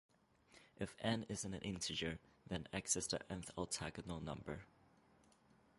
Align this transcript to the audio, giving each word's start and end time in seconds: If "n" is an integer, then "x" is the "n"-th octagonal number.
If 0.79 0.95
"n" 1.01 1.27
is 1.29 1.45
an 1.45 1.53
integer, 1.53 2.17
then 2.47 2.67
"x" 2.73 2.95
is 2.95 3.05
the 3.05 3.21
"n"-th 3.31 3.51
octagonal 3.55 4.19
number. 4.19 4.61